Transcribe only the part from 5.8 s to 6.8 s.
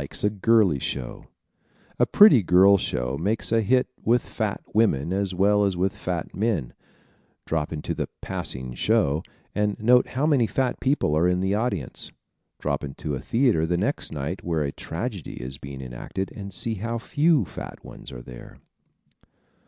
fat men.